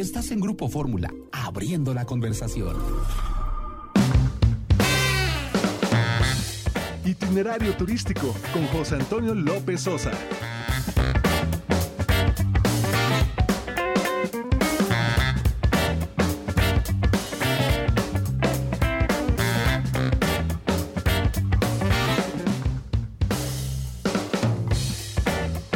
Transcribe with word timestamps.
Estás 0.00 0.30
en 0.30 0.40
Grupo 0.40 0.70
Fórmula, 0.70 1.12
abriendo 1.30 1.92
la 1.92 2.06
conversación. 2.06 2.74
Itinerario 7.04 7.76
turístico 7.76 8.34
con 8.54 8.66
José 8.68 8.94
Antonio 8.94 9.34
López 9.34 9.82
Sosa. 9.82 10.12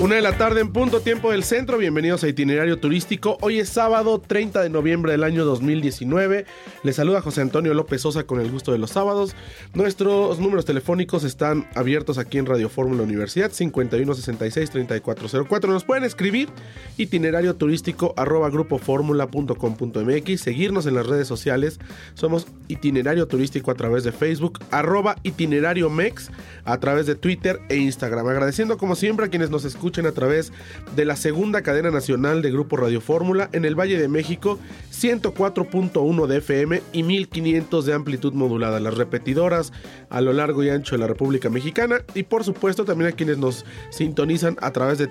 Una 0.00 0.14
de 0.14 0.22
la 0.22 0.38
tarde 0.38 0.62
en 0.62 0.72
punto 0.72 1.00
tiempo 1.00 1.30
del 1.30 1.44
centro, 1.44 1.76
bienvenidos 1.76 2.24
a 2.24 2.28
Itinerario 2.28 2.78
Turístico. 2.78 3.36
Hoy 3.42 3.58
es 3.58 3.68
sábado 3.68 4.18
30 4.18 4.62
de 4.62 4.70
noviembre 4.70 5.12
del 5.12 5.24
año 5.24 5.44
2019. 5.44 6.46
Les 6.82 6.96
saluda 6.96 7.20
José 7.20 7.42
Antonio 7.42 7.74
López 7.74 8.00
Sosa 8.00 8.24
con 8.24 8.40
el 8.40 8.50
gusto 8.50 8.72
de 8.72 8.78
los 8.78 8.92
sábados. 8.92 9.36
Nuestros 9.74 10.38
números 10.38 10.64
telefónicos 10.64 11.22
están 11.22 11.68
abiertos 11.74 12.16
aquí 12.16 12.38
en 12.38 12.46
Radio 12.46 12.70
Fórmula 12.70 13.02
Universidad 13.02 13.50
5166-3404. 13.50 15.68
Nos 15.68 15.84
pueden 15.84 16.04
escribir 16.04 16.48
itinerario 16.96 17.56
turístico 17.56 18.14
arroba 18.16 18.48
grupoformula.com.mx, 18.48 20.40
seguirnos 20.40 20.86
en 20.86 20.94
las 20.94 21.08
redes 21.08 21.28
sociales. 21.28 21.78
Somos 22.14 22.46
itinerario 22.68 23.28
turístico 23.28 23.70
a 23.70 23.74
través 23.74 24.04
de 24.04 24.12
Facebook, 24.12 24.60
arroba 24.70 25.16
itinerario 25.24 25.90
mex 25.90 26.30
a 26.64 26.80
través 26.80 27.04
de 27.04 27.16
Twitter 27.16 27.60
e 27.68 27.76
Instagram. 27.76 28.26
Agradeciendo 28.26 28.78
como 28.78 28.96
siempre 28.96 29.26
a 29.26 29.28
quienes 29.28 29.50
nos 29.50 29.66
escuchan 29.66 29.89
a 29.90 30.12
través 30.12 30.52
de 30.94 31.04
la 31.04 31.16
segunda 31.16 31.62
cadena 31.62 31.90
nacional 31.90 32.42
de 32.42 32.52
Grupo 32.52 32.76
Radio 32.76 33.00
Fórmula 33.00 33.50
en 33.52 33.64
el 33.64 33.74
Valle 33.74 33.98
de 33.98 34.06
México, 34.06 34.58
104.1 34.92 36.26
de 36.26 36.36
FM 36.38 36.82
y 36.92 37.02
1500 37.02 37.84
de 37.86 37.92
amplitud 37.92 38.32
modulada. 38.32 38.78
Las 38.78 38.94
repetidoras 38.94 39.72
a 40.08 40.20
lo 40.20 40.32
largo 40.32 40.62
y 40.62 40.70
ancho 40.70 40.94
de 40.94 41.00
la 41.00 41.08
República 41.08 41.50
Mexicana 41.50 42.02
y 42.14 42.22
por 42.22 42.44
supuesto 42.44 42.84
también 42.84 43.10
a 43.10 43.16
quienes 43.16 43.38
nos 43.38 43.64
sintonizan 43.90 44.56
a 44.60 44.70
través 44.70 44.98
de 44.98 45.08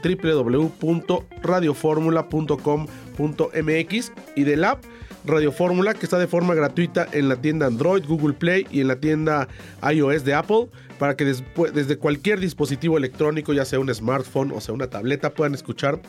y 4.35 4.43
del 4.43 4.63
app 4.63 4.83
Radio 5.25 5.51
Fórmula 5.51 5.93
que 5.93 6.05
está 6.05 6.17
de 6.17 6.27
forma 6.27 6.55
gratuita 6.55 7.05
en 7.11 7.27
la 7.27 7.35
tienda 7.35 7.65
Android, 7.65 8.05
Google 8.07 8.33
Play 8.33 8.65
y 8.71 8.79
en 8.79 8.87
la 8.87 8.95
tienda 8.95 9.49
iOS 9.83 10.23
de 10.23 10.33
Apple 10.33 10.69
para 10.97 11.15
que 11.15 11.25
desde 11.25 11.97
cualquier 11.97 12.39
dispositivo 12.39 12.97
electrónico, 12.97 13.53
ya 13.53 13.65
sea 13.65 13.79
un 13.79 13.93
smartphone 13.93 14.51
o 14.51 14.61
sea 14.61 14.73
una 14.73 14.87
tableta, 14.87 15.33
puedan 15.33 15.53
escuchar 15.53 15.99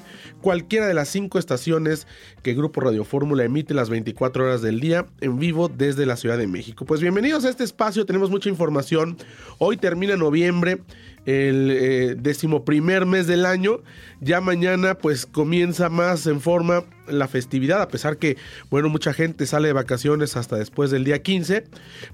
cualquiera 0.40 0.86
de 0.86 0.94
las 0.94 1.08
cinco 1.08 1.38
estaciones 1.38 2.06
que 2.42 2.54
Grupo 2.54 2.80
Radio 2.80 3.04
Fórmula 3.04 3.44
emite 3.44 3.74
las 3.74 3.90
24 3.90 4.44
horas 4.44 4.62
del 4.62 4.80
día 4.80 5.06
en 5.20 5.38
vivo 5.38 5.68
desde 5.68 6.06
la 6.06 6.16
Ciudad 6.16 6.38
de 6.38 6.46
México. 6.46 6.84
Pues 6.84 7.00
bienvenidos 7.00 7.44
a 7.44 7.50
este 7.50 7.64
espacio, 7.64 8.06
tenemos 8.06 8.30
mucha 8.30 8.48
información. 8.48 9.16
Hoy 9.58 9.76
termina 9.76 10.16
noviembre 10.16 10.80
el 11.26 11.70
eh, 11.70 12.14
decimoprimer 12.18 13.06
mes 13.06 13.26
del 13.26 13.46
año. 13.46 13.80
Ya 14.20 14.40
mañana 14.40 14.94
pues 14.94 15.26
comienza 15.26 15.88
más 15.88 16.26
en 16.26 16.40
forma 16.40 16.84
la 17.08 17.28
festividad, 17.28 17.82
a 17.82 17.88
pesar 17.88 18.18
que, 18.18 18.36
bueno, 18.70 18.88
mucha 18.88 19.12
gente 19.12 19.46
sale 19.46 19.68
de 19.68 19.72
vacaciones 19.72 20.36
hasta 20.36 20.56
después 20.56 20.90
del 20.90 21.04
día 21.04 21.22
15, 21.22 21.64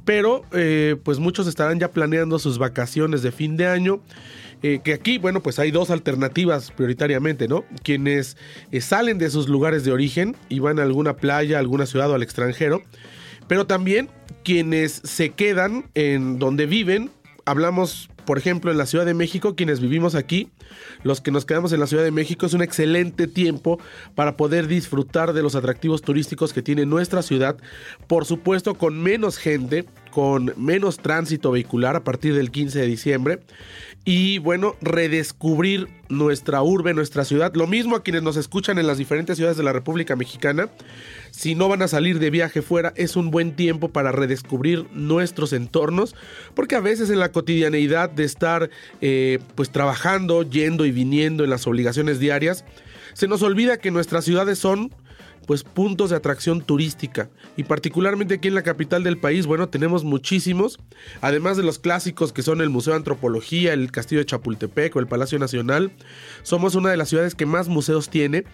pero 0.05 0.45
eh, 0.53 0.97
pues 1.03 1.19
muchos 1.19 1.47
estarán 1.47 1.79
ya 1.79 1.91
planeando 1.91 2.39
sus 2.39 2.59
vacaciones 2.59 3.23
de 3.23 3.33
fin 3.33 3.57
de 3.57 3.67
año. 3.67 4.01
Eh, 4.63 4.81
que 4.83 4.95
aquí, 4.95 5.19
bueno, 5.19 5.43
pues 5.43 5.59
hay 5.59 5.71
dos 5.71 5.91
alternativas 5.91 6.71
prioritariamente, 6.71 7.47
¿no? 7.47 7.67
Quienes 7.83 8.39
salen 8.81 9.19
de 9.19 9.29
sus 9.29 9.49
lugares 9.49 9.85
de 9.85 9.93
origen 9.93 10.35
y 10.49 10.61
van 10.61 10.79
a 10.79 10.83
alguna 10.83 11.17
playa, 11.17 11.59
alguna 11.59 11.85
ciudad 11.85 12.11
o 12.11 12.15
al 12.15 12.23
extranjero, 12.23 12.83
pero 13.49 13.67
también 13.67 14.09
quienes 14.45 15.03
se 15.05 15.31
quedan 15.31 15.91
en 15.95 16.39
donde 16.39 16.65
viven, 16.65 17.11
hablamos 17.45 18.09
por 18.27 18.37
ejemplo, 18.37 18.71
en 18.71 18.77
la 18.77 18.85
Ciudad 18.85 19.07
de 19.07 19.15
México, 19.15 19.55
quienes 19.55 19.81
vivimos 19.81 20.15
aquí, 20.15 20.51
los 21.03 21.21
que 21.23 21.31
nos 21.31 21.47
quedamos 21.47 21.73
en 21.73 21.81
la 21.81 21.87
Ciudad 21.87 22.05
de 22.05 22.11
México, 22.11 22.45
es 22.45 22.53
un 22.53 22.63
excelente 22.63 23.27
tiempo 23.27 23.79
para 24.15 24.37
poder 24.37 24.67
disfrutar 24.67 25.33
de 25.33 25.43
los 25.43 25.55
atractivos 25.55 26.03
turísticos 26.03 26.53
que 26.53 26.63
tiene 26.63 26.85
nuestra 26.85 27.23
ciudad, 27.23 27.57
por 28.07 28.27
supuesto 28.27 28.75
con 28.75 29.03
menos 29.03 29.39
gente, 29.39 29.87
con 30.11 30.53
menos 30.57 30.99
tránsito 30.99 31.53
vehicular 31.53 31.97
a 31.97 32.05
partir 32.05 32.35
del 32.35 32.51
15 32.51 32.81
de 32.81 32.87
diciembre 32.87 33.41
y 34.09 34.39
bueno, 34.39 34.77
redescubrir 34.81 35.89
nuestra 36.09 36.63
urbe, 36.63 36.95
nuestra 36.95 37.25
ciudad. 37.25 37.53
Lo 37.57 37.67
mismo 37.67 37.97
a 37.97 38.05
quienes 38.05 38.23
nos 38.23 38.37
escuchan 38.37 38.79
en 38.79 38.87
las 38.87 38.99
diferentes 38.99 39.37
ciudades 39.37 39.57
de 39.57 39.65
la 39.65 39.73
República 39.73 40.15
Mexicana. 40.15 40.69
Si 41.33 41.57
no 41.57 41.69
van 41.69 41.83
a 41.83 41.89
salir 41.89 42.21
de 42.21 42.31
viaje 42.31 42.63
fuera, 42.63 42.93
es 42.95 43.17
un 43.17 43.33
buen 43.33 43.57
tiempo 43.57 43.89
para 43.89 44.13
redescubrir 44.13 44.87
nuestros 44.93 45.53
entornos, 45.53 46.15
porque 46.55 46.77
a 46.77 46.81
veces 46.81 47.11
en 47.11 47.19
la 47.19 47.33
cotidianeidad 47.33 48.09
de 48.09 48.23
estar 48.23 48.71
eh, 49.01 49.41
pues 49.57 49.71
trabajando, 49.71 50.45
yendo 50.45 50.87
y 50.87 50.93
viniendo 50.93 51.43
en 51.43 51.51
las 51.51 51.67
obligaciones 51.67 52.21
diarias, 52.21 52.65
se 53.13 53.27
nos 53.27 53.43
olvida 53.43 53.79
que 53.79 53.91
nuestras 53.91 54.25
ciudades 54.25 54.61
son 54.61 54.93
pues 55.47 55.63
puntos 55.63 56.11
de 56.11 56.17
atracción 56.17 56.61
turística. 56.61 57.31
Y 57.57 57.65
particularmente 57.65 58.35
aquí 58.35 58.49
en 58.49 58.55
la 58.55 58.63
capital 58.63 59.05
del 59.05 59.19
país, 59.19 59.47
bueno, 59.47 59.69
tenemos 59.69 60.05
muchísimos, 60.05 60.79
además 61.21 61.57
de 61.57 61.63
los 61.63 61.79
clásicos 61.79 62.33
que 62.33 62.43
son 62.43 62.61
el 62.61 62.71
Museo 62.71 62.93
de 62.93 62.99
Antropología, 62.99 63.73
el 63.73 63.91
Castillo 63.93 64.21
de 64.21 64.27
Chapultepec 64.27 64.95
o 64.97 65.01
el 65.01 65.07
Palacio 65.07 65.39
Nacional, 65.39 65.93
somos 66.43 66.75
una 66.75 66.91
de 66.91 66.97
las 66.97 67.09
ciudades 67.09 67.35
que 67.35 67.47
más 67.47 67.69
museos 67.69 68.11
tiene, 68.11 68.45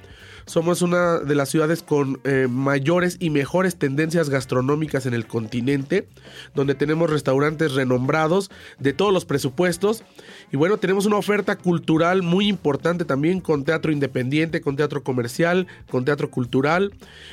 somos 0.46 0.82
una 0.82 1.18
de 1.18 1.34
las 1.34 1.48
ciudades 1.48 1.82
con 1.82 2.20
eh, 2.24 2.46
mayores 2.48 3.16
y 3.20 3.30
mejores 3.30 3.76
tendencias 3.76 4.30
gastronómicas 4.30 5.06
en 5.06 5.14
el 5.14 5.26
continente, 5.26 6.08
donde 6.54 6.74
tenemos 6.74 7.10
restaurantes 7.10 7.72
renombrados 7.74 8.50
de 8.78 8.92
todos 8.92 9.12
los 9.12 9.24
presupuestos. 9.24 10.02
Y 10.50 10.56
bueno, 10.56 10.76
tenemos 10.78 11.06
una 11.06 11.16
oferta 11.16 11.56
cultural 11.56 12.22
muy 12.22 12.48
importante 12.48 13.04
también 13.04 13.40
con 13.40 13.64
teatro 13.64 13.92
independiente, 13.92 14.60
con 14.60 14.76
teatro 14.76 15.02
comercial, 15.02 15.66
con 15.90 16.04
teatro 16.04 16.30
cultural. 16.30 16.92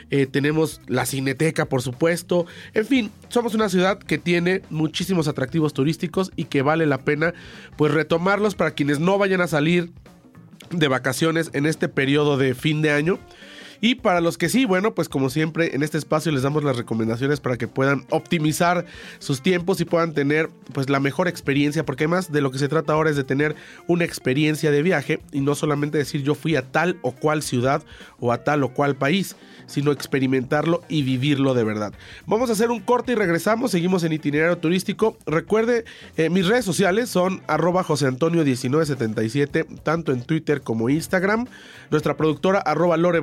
Eh, 0.10 0.26
tenemos 0.26 0.82
la 0.88 1.06
cineteca, 1.06 1.66
por 1.66 1.82
supuesto. 1.82 2.46
En 2.74 2.86
fin, 2.86 3.12
somos 3.30 3.54
una 3.56 3.70
ciudad 3.70 4.00
que 4.00 4.18
tiene 4.18 4.62
muchísimos 4.70 5.28
atractivos 5.28 5.74
turísticos 5.74 6.32
y 6.36 6.46
que 6.46 6.62
vale 6.62 6.86
la 6.86 7.00
pena 7.00 7.34
pues 7.78 7.94
retomarlos 7.94 8.56
para 8.56 8.72
quienes 8.72 9.00
no 9.00 9.18
vayan 9.18 9.42
a 9.42 9.48
salir 9.48 9.92
de 10.72 10.88
vacaciones 10.88 11.50
en 11.54 11.66
este 11.66 11.88
periodo 11.90 12.38
de 12.38 12.56
fin 12.56 12.82
de 12.82 12.92
año. 12.92 13.20
Y 13.82 13.96
para 13.96 14.22
los 14.22 14.38
que 14.38 14.50
sí, 14.50 14.66
bueno, 14.66 14.94
pues 14.94 15.08
como 15.08 15.30
siempre 15.30 15.76
en 15.76 15.84
este 15.84 15.98
espacio 15.98 16.32
les 16.32 16.44
damos 16.44 16.64
las 16.64 16.78
recomendaciones 16.78 17.40
para 17.40 17.58
que 17.58 17.68
puedan 17.68 18.06
optimizar 18.10 18.86
sus 19.20 19.42
tiempos 19.42 19.80
y 19.80 19.86
puedan 19.86 20.14
tener 20.14 20.50
pues 20.74 20.90
la 20.90 21.00
mejor 21.00 21.28
experiencia, 21.28 21.86
porque 21.86 22.04
además 22.04 22.32
de 22.32 22.42
lo 22.42 22.52
que 22.52 22.60
se 22.60 22.68
trata 22.68 22.94
ahora 22.94 23.10
es 23.10 23.16
de 23.16 23.24
tener 23.24 23.56
una 23.88 24.06
experiencia 24.06 24.72
de 24.72 24.84
viaje 24.84 25.20
y 25.32 25.42
no 25.42 25.56
solamente 25.56 25.98
decir 25.98 26.24
yo 26.24 26.36
fui 26.36 26.56
a 26.56 26.72
tal 26.72 26.98
o 27.02 27.12
cual 27.12 27.42
ciudad 27.42 27.84
o 28.20 28.32
a 28.32 28.44
tal 28.44 28.64
o 28.64 28.74
cual 28.74 28.96
país, 28.96 29.36
sino 29.66 29.92
experimentarlo 29.92 30.82
y 30.90 31.04
vivirlo 31.04 31.54
de 31.54 31.64
verdad. 31.64 31.94
Vamos 32.26 32.50
a 32.50 32.54
hacer 32.54 32.72
un 32.72 32.80
corte 32.82 33.14
y 33.14 33.16
regresamos, 33.16 33.72
seguimos 33.72 34.04
en 34.04 34.14
itinerario 34.14 34.58
turístico. 34.58 35.18
Recuerde, 35.26 35.86
eh, 36.18 36.30
mis 36.30 36.48
redes 36.48 36.66
sociales 36.66 37.10
son 37.10 37.42
arroba 37.48 37.84
José 37.84 38.08
Antonio 38.08 38.44
1977, 38.44 39.66
tanto 39.84 40.12
en 40.12 40.24
Twitter 40.24 40.62
como 40.62 40.90
Instagram. 40.90 41.48
Nuestra 41.92 42.18
productora 42.18 42.60
arroba 42.60 42.98
Lore 42.98 43.20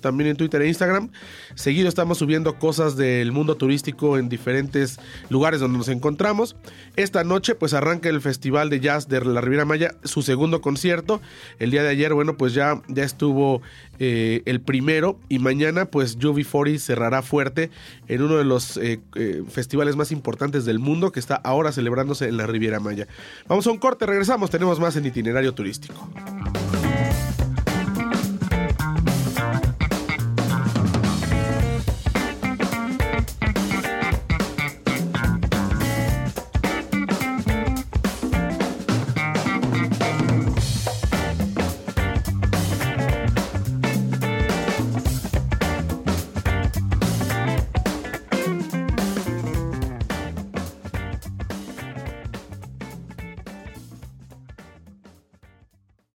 también 0.00 0.30
en 0.30 0.36
Twitter 0.36 0.62
e 0.62 0.68
Instagram. 0.68 1.10
Seguido 1.54 1.88
estamos 1.88 2.18
subiendo 2.18 2.58
cosas 2.58 2.96
del 2.96 3.32
mundo 3.32 3.56
turístico 3.56 4.18
en 4.18 4.28
diferentes 4.28 4.98
lugares 5.28 5.60
donde 5.60 5.78
nos 5.78 5.88
encontramos. 5.88 6.56
Esta 6.96 7.24
noche 7.24 7.54
pues 7.54 7.74
arranca 7.74 8.08
el 8.08 8.20
Festival 8.20 8.70
de 8.70 8.80
Jazz 8.80 9.08
de 9.08 9.24
la 9.24 9.40
Riviera 9.40 9.64
Maya, 9.64 9.94
su 10.04 10.22
segundo 10.22 10.60
concierto. 10.60 11.20
El 11.58 11.70
día 11.70 11.82
de 11.82 11.88
ayer, 11.88 12.14
bueno, 12.14 12.36
pues 12.36 12.54
ya, 12.54 12.82
ya 12.88 13.04
estuvo 13.04 13.62
eh, 13.98 14.42
el 14.46 14.60
primero 14.60 15.18
y 15.28 15.38
mañana 15.38 15.84
pues 15.84 16.16
Jovi 16.20 16.44
40 16.44 16.78
cerrará 16.78 17.22
fuerte 17.22 17.70
en 18.08 18.22
uno 18.22 18.36
de 18.36 18.44
los 18.44 18.76
eh, 18.76 19.00
eh, 19.14 19.42
festivales 19.48 19.96
más 19.96 20.12
importantes 20.12 20.64
del 20.64 20.78
mundo 20.78 21.12
que 21.12 21.20
está 21.20 21.36
ahora 21.36 21.72
celebrándose 21.72 22.28
en 22.28 22.36
la 22.36 22.46
Riviera 22.46 22.80
Maya. 22.80 23.06
Vamos 23.46 23.66
a 23.66 23.70
un 23.70 23.78
corte, 23.78 24.06
regresamos, 24.06 24.50
tenemos 24.50 24.80
más 24.80 24.96
en 24.96 25.06
itinerario 25.06 25.52
turístico. 25.52 26.08